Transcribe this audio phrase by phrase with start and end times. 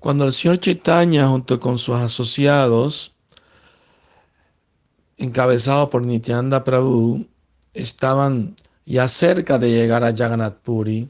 [0.00, 3.12] Cuando el señor Chaitanya junto con sus asociados,
[5.18, 7.26] encabezados por Nityananda Prabhu,
[7.74, 8.56] estaban
[8.86, 11.06] ya cerca de llegar a Jagannath Puri,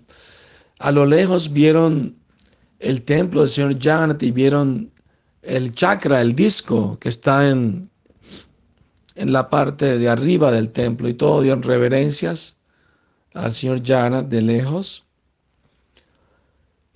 [0.80, 2.16] a lo lejos vieron
[2.80, 4.90] el templo del señor Jagannath y vieron
[5.42, 7.88] el chakra, el disco que está en,
[9.14, 12.56] en la parte de arriba del templo y todos dieron reverencias
[13.34, 15.04] al señor Jagannath de lejos.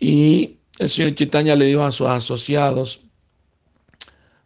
[0.01, 3.01] Y el señor Chaitanya le dijo a sus asociados,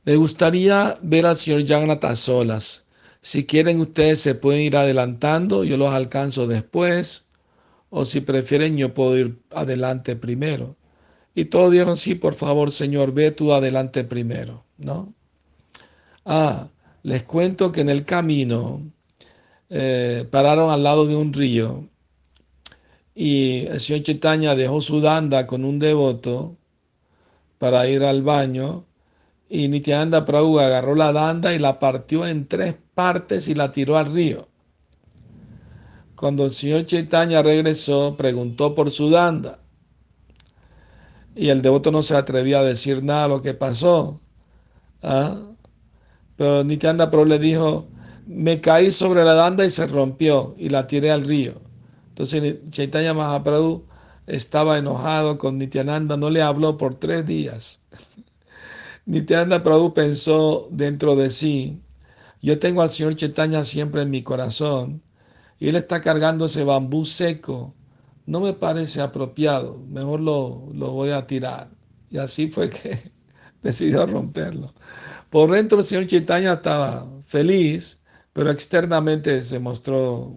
[0.04, 2.84] me gustaría ver al señor Jagannath a solas.
[3.20, 7.26] Si quieren ustedes se pueden ir adelantando, yo los alcanzo después,
[7.90, 10.76] o si prefieren yo puedo ir adelante primero.
[11.34, 15.12] Y todos dijeron, sí, por favor, Señor, ve tú adelante primero, ¿no?
[16.24, 16.68] Ah,
[17.02, 18.82] les cuento que en el camino
[19.70, 21.84] eh, pararon al lado de un río
[23.20, 26.54] y el señor Chaitanya dejó su danda con un devoto
[27.58, 28.84] para ir al baño
[29.50, 33.98] y Nityananda Prabhu agarró la danda y la partió en tres partes y la tiró
[33.98, 34.46] al río.
[36.14, 39.58] Cuando el señor Chaitanya regresó, preguntó por su danda
[41.34, 44.20] y el devoto no se atrevía a decir nada de lo que pasó.
[45.02, 45.36] ¿ah?
[46.36, 47.84] Pero Nityananda Prabhu le dijo,
[48.28, 51.66] me caí sobre la danda y se rompió y la tiré al río.
[52.18, 53.84] Entonces Chaitanya Mahaprabhu
[54.26, 57.78] estaba enojado con Nityananda, no le habló por tres días.
[59.06, 61.80] Nityananda Prabhu pensó dentro de sí,
[62.42, 65.00] yo tengo al señor Chaitanya siempre en mi corazón
[65.60, 67.72] y él está cargando ese bambú seco.
[68.26, 71.68] No me parece apropiado, mejor lo, lo voy a tirar.
[72.10, 72.98] Y así fue que
[73.62, 74.74] decidió romperlo.
[75.30, 78.00] Por dentro el señor Chaitanya estaba feliz,
[78.32, 80.34] pero externamente se mostró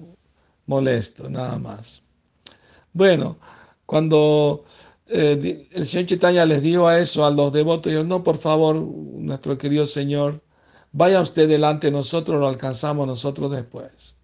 [0.65, 2.01] molesto, nada más.
[2.93, 3.37] Bueno,
[3.85, 4.63] cuando
[5.07, 8.75] eh, el señor Chaitanya les dijo a eso a los devotos, dijeron, no, por favor,
[8.75, 10.41] nuestro querido Señor,
[10.93, 14.15] vaya usted delante de nosotros, lo alcanzamos nosotros después.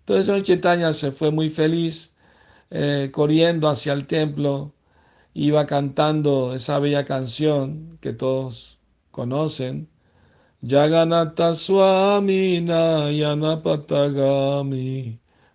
[0.00, 2.14] Entonces el señor Chaitanya se fue muy feliz,
[2.70, 4.72] eh, corriendo hacia el templo,
[5.32, 8.78] iba cantando esa bella canción que todos
[9.10, 9.88] conocen,
[10.66, 13.62] Jagannatha Swami Nayana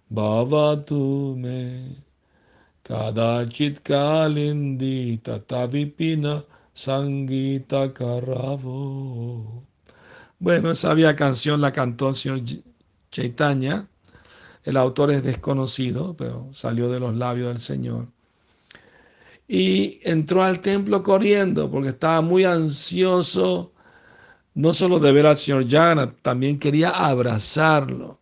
[0.10, 1.96] Patagami Bhavatu me
[2.84, 6.44] Kadachit Kalindi Tatavipina
[6.74, 9.64] Sangita Karavo.
[10.40, 12.42] Bueno, esa vieja canción la cantó el señor
[13.12, 13.86] Chaitanya.
[14.64, 18.08] El autor es desconocido, pero salió de los labios del Señor.
[19.48, 23.72] Y entró al templo corriendo porque estaba muy ansioso,
[24.54, 28.20] no solo de ver al señor Jagannath, también quería abrazarlo.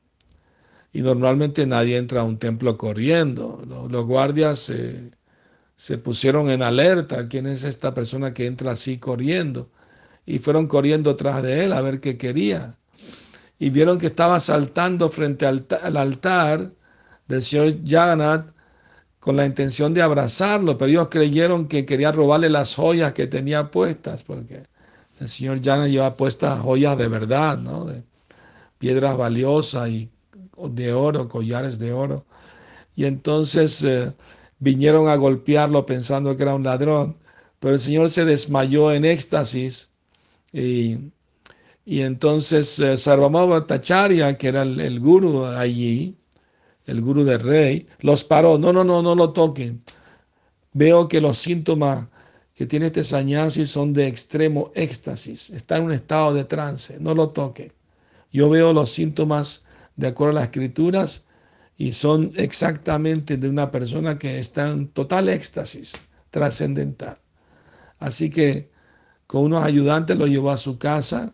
[0.98, 3.64] Y normalmente nadie entra a un templo corriendo.
[3.88, 4.74] Los, guardias
[5.76, 7.28] se pusieron en alerta.
[7.28, 9.70] ¿Quién es esta persona que entra así corriendo?
[10.26, 12.78] Y fueron corriendo tras de él a ver qué quería.
[13.60, 16.72] Y vieron que estaba saltando frente al, altar
[17.28, 18.48] del señor Jagannath
[19.20, 23.70] con la intención de abrazarlo, pero ellos creyeron que quería robarle las joyas que tenía
[23.70, 24.64] puestas, porque
[25.20, 27.86] el señor Jagannath lleva puestas joyas de verdad, ¿no?
[27.86, 28.02] De
[28.80, 30.10] piedras valiosas y
[30.70, 32.26] de oro, collares de oro.
[32.96, 34.12] Y entonces eh,
[34.60, 37.16] vinieron a golpearlo pensando que era un ladrón,
[37.60, 39.90] pero el Señor se desmayó en éxtasis
[40.52, 40.98] y,
[41.86, 46.16] y entonces eh, Sarvamava Tacharya, que era el, el guru allí,
[46.88, 49.82] el guru del rey, los paró, no, no, no, no lo toquen.
[50.74, 52.08] Veo que los síntomas
[52.56, 57.14] que tiene este sañasi son de extremo éxtasis, está en un estado de trance, no
[57.14, 57.72] lo toquen.
[58.32, 59.67] Yo veo los síntomas
[59.98, 61.26] de acuerdo a las escrituras
[61.78, 65.94] y son exactamente de una persona que está en total éxtasis
[66.32, 67.18] trascendental.
[68.00, 68.70] Así que
[69.28, 71.34] con unos ayudantes lo llevó a su casa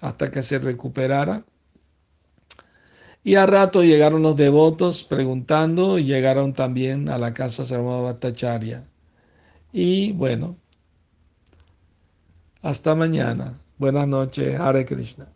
[0.00, 1.42] hasta que se recuperara.
[3.24, 8.84] Y a rato llegaron los devotos preguntando y llegaron también a la casa Sarvama Bhattacharya.
[9.72, 10.56] Y bueno,
[12.62, 13.52] hasta mañana.
[13.78, 15.26] Buenas noches, Hare Krishna.